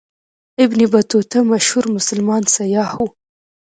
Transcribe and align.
ابن 0.63 0.79
بطوطه 0.93 1.39
مشهور 1.51 1.85
مسلمان 1.97 2.43
سیاح 2.55 2.91
و. 3.01 3.05